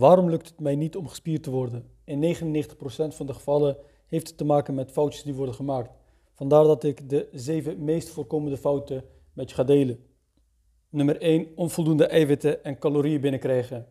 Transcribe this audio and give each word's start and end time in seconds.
Waarom 0.00 0.30
lukt 0.30 0.48
het 0.48 0.60
mij 0.60 0.76
niet 0.76 0.96
om 0.96 1.08
gespierd 1.08 1.42
te 1.42 1.50
worden? 1.50 1.84
In 2.04 2.36
99% 2.36 2.36
van 3.08 3.26
de 3.26 3.34
gevallen 3.34 3.76
heeft 4.06 4.28
het 4.28 4.36
te 4.36 4.44
maken 4.44 4.74
met 4.74 4.90
foutjes 4.90 5.22
die 5.22 5.34
worden 5.34 5.54
gemaakt. 5.54 5.90
Vandaar 6.32 6.64
dat 6.64 6.84
ik 6.84 7.08
de 7.08 7.28
zeven 7.32 7.84
meest 7.84 8.08
voorkomende 8.08 8.56
fouten 8.56 9.04
met 9.32 9.48
je 9.48 9.54
ga 9.54 9.64
delen. 9.64 10.04
Nummer 10.88 11.20
1. 11.20 11.48
Onvoldoende 11.54 12.06
eiwitten 12.06 12.64
en 12.64 12.78
calorieën 12.78 13.20
binnenkrijgen. 13.20 13.86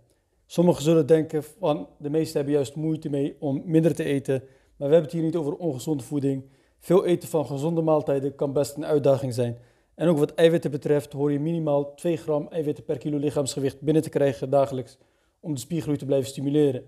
Sommigen 0.45 0.83
zullen 0.83 1.07
denken 1.07 1.43
van 1.43 1.87
de 1.97 2.09
meesten 2.09 2.35
hebben 2.35 2.53
juist 2.53 2.75
moeite 2.75 3.09
mee 3.09 3.35
om 3.39 3.61
minder 3.65 3.95
te 3.95 4.03
eten, 4.03 4.43
maar 4.75 4.87
we 4.87 4.93
hebben 4.93 5.03
het 5.03 5.11
hier 5.11 5.23
niet 5.23 5.35
over 5.35 5.55
ongezonde 5.55 6.03
voeding. 6.03 6.43
Veel 6.79 7.05
eten 7.05 7.29
van 7.29 7.45
gezonde 7.45 7.81
maaltijden 7.81 8.35
kan 8.35 8.53
best 8.53 8.75
een 8.75 8.85
uitdaging 8.85 9.33
zijn. 9.33 9.57
En 9.95 10.07
ook 10.07 10.17
wat 10.17 10.33
eiwitten 10.33 10.71
betreft 10.71 11.13
hoor 11.13 11.31
je 11.31 11.39
minimaal 11.39 11.93
2 11.95 12.17
gram 12.17 12.47
eiwitten 12.47 12.83
per 12.83 12.97
kilo 12.97 13.17
lichaamsgewicht 13.17 13.81
binnen 13.81 14.03
te 14.03 14.09
krijgen 14.09 14.49
dagelijks 14.49 14.97
om 15.39 15.53
de 15.53 15.59
spiergroei 15.59 15.97
te 15.97 16.05
blijven 16.05 16.29
stimuleren. 16.29 16.85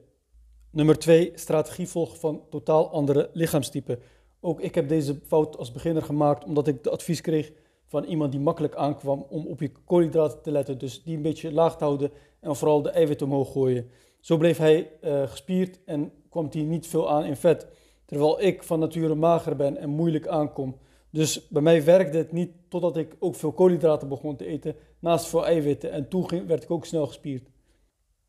Nummer 0.72 1.00
2. 1.00 1.32
Strategie 1.36 1.88
volgen 1.88 2.18
van 2.18 2.44
totaal 2.50 2.92
andere 2.92 3.30
lichaamstypen. 3.34 4.00
Ook 4.40 4.62
ik 4.62 4.76
heb 4.76 4.90
deze 4.90 5.20
fout 5.28 5.58
als 5.58 5.72
beginner 5.72 6.04
gemaakt 6.04 6.44
omdat 6.44 6.68
ik 6.68 6.84
de 6.84 6.90
advies 6.90 7.22
kreeg 7.22 7.52
van 7.86 8.04
iemand 8.04 8.32
die 8.32 8.42
makkelijk 8.42 8.76
aankwam 8.76 9.26
om 9.30 9.48
op 9.48 9.60
je 9.60 9.72
koolhydraten 9.86 10.42
te 10.42 10.52
letten. 10.52 10.78
Dus 10.78 11.04
die 11.04 11.16
een 11.16 11.22
beetje 11.22 11.52
laag 11.52 11.78
te 11.78 11.84
houden 11.84 12.12
en 12.40 12.56
vooral 12.56 12.82
de 12.82 12.90
eiwitten 12.90 13.28
omhoog 13.28 13.52
gooien. 13.52 13.90
Zo 14.20 14.38
bleef 14.38 14.58
hij 14.58 14.92
uh, 15.02 15.28
gespierd 15.28 15.80
en 15.86 16.12
kwam 16.30 16.48
hij 16.52 16.62
niet 16.62 16.88
veel 16.88 17.10
aan 17.10 17.24
in 17.24 17.36
vet. 17.36 17.68
Terwijl 18.06 18.42
ik 18.42 18.64
van 18.64 18.80
nature 18.80 19.16
mager 19.16 19.56
ben 19.56 19.78
en 19.78 19.90
moeilijk 19.90 20.28
aankom. 20.28 20.76
Dus 21.10 21.48
bij 21.48 21.62
mij 21.62 21.84
werkte 21.84 22.18
het 22.18 22.32
niet 22.32 22.52
totdat 22.68 22.98
ik 22.98 23.16
ook 23.20 23.36
veel 23.36 23.52
koolhydraten 23.52 24.08
begon 24.08 24.36
te 24.36 24.46
eten, 24.46 24.76
naast 25.00 25.26
veel 25.26 25.46
eiwitten. 25.46 25.92
En 25.92 26.08
toen 26.08 26.48
werd 26.48 26.64
ik 26.64 26.72
ook 26.72 26.86
snel 26.86 27.08
gespierd. 27.08 27.50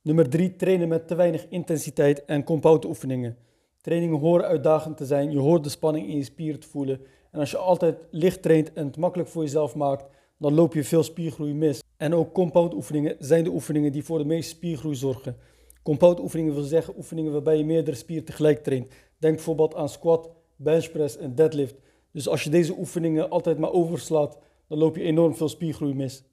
Nummer 0.04 0.28
3. 0.28 0.56
Trainen 0.56 0.88
met 0.88 1.08
te 1.08 1.14
weinig 1.14 1.46
intensiteit 1.48 2.24
en 2.24 2.44
compound 2.44 2.84
oefeningen. 2.84 3.36
Trainingen 3.80 4.18
horen 4.18 4.46
uitdagend 4.46 4.96
te 4.96 5.06
zijn. 5.06 5.30
Je 5.30 5.38
hoort 5.38 5.64
de 5.64 5.70
spanning 5.70 6.08
in 6.08 6.16
je 6.16 6.24
spieren 6.24 6.60
te 6.60 6.68
voelen. 6.68 7.00
En 7.30 7.40
als 7.40 7.50
je 7.50 7.56
altijd 7.56 7.96
licht 8.10 8.42
traint 8.42 8.72
en 8.72 8.86
het 8.86 8.96
makkelijk 8.96 9.28
voor 9.28 9.42
jezelf 9.42 9.74
maakt, 9.74 10.04
dan 10.38 10.54
loop 10.54 10.74
je 10.74 10.84
veel 10.84 11.02
spiergroei 11.02 11.54
mis. 11.54 11.82
En 11.96 12.14
ook 12.14 12.32
compound 12.32 12.74
oefeningen 12.74 13.16
zijn 13.18 13.44
de 13.44 13.50
oefeningen 13.50 13.92
die 13.92 14.04
voor 14.04 14.18
de 14.18 14.24
meeste 14.24 14.54
spiergroei 14.54 14.94
zorgen. 14.94 15.36
Compound 15.82 16.20
oefeningen 16.20 16.54
wil 16.54 16.62
zeggen 16.62 16.96
oefeningen 16.96 17.32
waarbij 17.32 17.56
je 17.56 17.64
meerdere 17.64 17.96
spieren 17.96 18.24
tegelijk 18.24 18.62
traint. 18.62 18.92
Denk 19.18 19.34
bijvoorbeeld 19.34 19.74
aan 19.74 19.88
squat, 19.88 20.30
benchpress 20.56 21.16
en 21.16 21.34
deadlift. 21.34 21.74
Dus 22.12 22.28
als 22.28 22.44
je 22.44 22.50
deze 22.50 22.78
oefeningen 22.78 23.30
altijd 23.30 23.58
maar 23.58 23.72
overslaat, 23.72 24.38
dan 24.68 24.78
loop 24.78 24.96
je 24.96 25.02
enorm 25.02 25.34
veel 25.34 25.48
spiergroei 25.48 25.94
mis. 25.94 26.24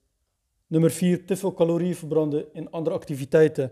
Nummer 0.70 0.92
4. 0.92 1.25
Te 1.25 1.36
veel 1.36 1.53
calorieën 1.53 1.95
verbranden 1.95 2.45
in 2.53 2.70
andere 2.72 2.95
activiteiten. 2.95 3.72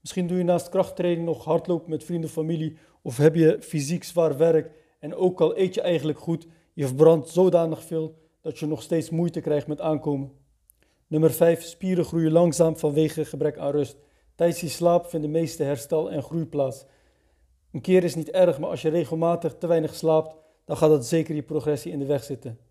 Misschien 0.00 0.26
doe 0.26 0.38
je 0.38 0.44
naast 0.44 0.68
krachttraining 0.68 1.26
nog 1.26 1.44
hardlopen 1.44 1.90
met 1.90 2.04
vrienden 2.04 2.30
familie 2.30 2.76
of 3.02 3.16
heb 3.16 3.34
je 3.34 3.56
fysiek 3.60 4.04
zwaar 4.04 4.36
werk 4.36 4.70
en 5.00 5.14
ook 5.14 5.40
al 5.40 5.58
eet 5.58 5.74
je 5.74 5.80
eigenlijk 5.80 6.18
goed, 6.18 6.46
je 6.72 6.86
verbrandt 6.86 7.28
zodanig 7.28 7.82
veel 7.82 8.14
dat 8.40 8.58
je 8.58 8.66
nog 8.66 8.82
steeds 8.82 9.10
moeite 9.10 9.40
krijgt 9.40 9.66
met 9.66 9.80
aankomen. 9.80 10.32
Nummer 11.06 11.30
5. 11.30 11.62
Spieren 11.62 12.04
groeien 12.04 12.32
langzaam 12.32 12.76
vanwege 12.76 13.24
gebrek 13.24 13.58
aan 13.58 13.70
rust. 13.70 13.96
Tijdens 14.34 14.60
je 14.60 14.68
slaap 14.68 15.06
vindt 15.06 15.26
de 15.26 15.32
meeste 15.32 15.62
herstel 15.62 16.10
en 16.10 16.22
groei 16.22 16.44
plaats. 16.44 16.84
Een 17.72 17.80
keer 17.80 18.04
is 18.04 18.14
niet 18.14 18.30
erg, 18.30 18.58
maar 18.58 18.70
als 18.70 18.82
je 18.82 18.88
regelmatig 18.88 19.54
te 19.58 19.66
weinig 19.66 19.94
slaapt, 19.94 20.36
dan 20.64 20.76
gaat 20.76 20.90
dat 20.90 21.06
zeker 21.06 21.34
je 21.34 21.42
progressie 21.42 21.92
in 21.92 21.98
de 21.98 22.06
weg 22.06 22.24
zitten. 22.24 22.65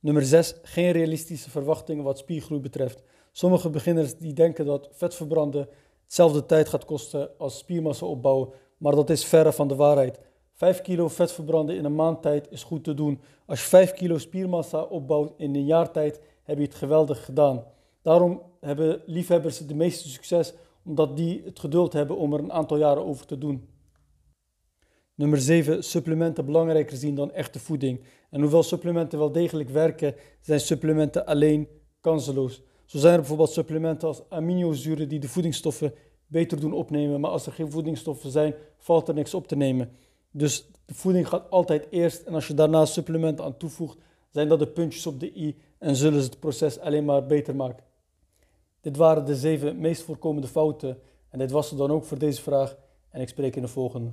Nummer 0.00 0.24
6. 0.24 0.54
Geen 0.62 0.90
realistische 0.90 1.50
verwachtingen 1.50 2.04
wat 2.04 2.18
spiergroei 2.18 2.60
betreft. 2.60 3.02
Sommige 3.32 3.70
beginners 3.70 4.16
die 4.16 4.32
denken 4.32 4.66
dat 4.66 4.88
vet 4.92 5.14
verbranden 5.14 5.68
hetzelfde 6.04 6.46
tijd 6.46 6.68
gaat 6.68 6.84
kosten 6.84 7.30
als 7.38 7.58
spiermassa 7.58 8.06
opbouwen, 8.06 8.48
maar 8.76 8.94
dat 8.94 9.10
is 9.10 9.24
verre 9.24 9.52
van 9.52 9.68
de 9.68 9.74
waarheid. 9.74 10.20
5 10.52 10.80
kilo 10.80 11.08
vet 11.08 11.32
verbranden 11.32 11.76
in 11.76 11.84
een 11.84 11.94
maand 11.94 12.22
tijd 12.22 12.46
is 12.50 12.62
goed 12.62 12.84
te 12.84 12.94
doen. 12.94 13.20
Als 13.46 13.60
je 13.60 13.66
5 13.66 13.92
kilo 13.92 14.18
spiermassa 14.18 14.82
opbouwt 14.82 15.32
in 15.36 15.54
een 15.54 15.64
jaar 15.64 15.90
tijd, 15.90 16.20
heb 16.42 16.56
je 16.56 16.64
het 16.64 16.74
geweldig 16.74 17.24
gedaan. 17.24 17.64
Daarom 18.02 18.42
hebben 18.60 19.02
liefhebbers 19.06 19.66
de 19.66 19.74
meeste 19.74 20.08
succes, 20.08 20.54
omdat 20.84 21.16
die 21.16 21.42
het 21.44 21.58
geduld 21.58 21.92
hebben 21.92 22.16
om 22.16 22.32
er 22.32 22.38
een 22.38 22.52
aantal 22.52 22.76
jaren 22.76 23.04
over 23.04 23.26
te 23.26 23.38
doen. 23.38 23.68
Nummer 25.18 25.40
7. 25.40 25.84
Supplementen 25.84 26.44
belangrijker 26.44 26.96
zien 26.96 27.14
dan 27.14 27.32
echte 27.32 27.58
voeding. 27.58 28.00
En 28.30 28.40
hoewel 28.40 28.62
supplementen 28.62 29.18
wel 29.18 29.32
degelijk 29.32 29.68
werken, 29.68 30.14
zijn 30.40 30.60
supplementen 30.60 31.26
alleen 31.26 31.68
kanseloos. 32.00 32.62
Zo 32.84 32.98
zijn 32.98 33.12
er 33.12 33.18
bijvoorbeeld 33.18 33.50
supplementen 33.50 34.08
als 34.08 34.22
aminozuren 34.28 35.08
die 35.08 35.18
de 35.18 35.28
voedingsstoffen 35.28 35.94
beter 36.26 36.60
doen 36.60 36.72
opnemen. 36.72 37.20
Maar 37.20 37.30
als 37.30 37.46
er 37.46 37.52
geen 37.52 37.70
voedingsstoffen 37.70 38.30
zijn, 38.30 38.54
valt 38.76 39.08
er 39.08 39.14
niks 39.14 39.34
op 39.34 39.48
te 39.48 39.56
nemen. 39.56 39.90
Dus 40.30 40.70
de 40.84 40.94
voeding 40.94 41.28
gaat 41.28 41.50
altijd 41.50 41.86
eerst. 41.90 42.22
En 42.22 42.34
als 42.34 42.46
je 42.46 42.54
daarna 42.54 42.84
supplementen 42.84 43.44
aan 43.44 43.56
toevoegt, 43.56 43.98
zijn 44.30 44.48
dat 44.48 44.58
de 44.58 44.68
puntjes 44.68 45.06
op 45.06 45.20
de 45.20 45.36
i 45.36 45.56
en 45.78 45.96
zullen 45.96 46.20
ze 46.20 46.28
het 46.28 46.40
proces 46.40 46.78
alleen 46.78 47.04
maar 47.04 47.26
beter 47.26 47.56
maken. 47.56 47.84
Dit 48.80 48.96
waren 48.96 49.24
de 49.24 49.36
zeven 49.36 49.78
meest 49.78 50.02
voorkomende 50.02 50.48
fouten. 50.48 50.98
En 51.28 51.38
dit 51.38 51.50
was 51.50 51.70
het 51.70 51.78
dan 51.78 51.90
ook 51.90 52.04
voor 52.04 52.18
deze 52.18 52.42
vraag. 52.42 52.76
En 53.10 53.20
ik 53.20 53.28
spreek 53.28 53.56
in 53.56 53.62
de 53.62 53.68
volgende. 53.68 54.12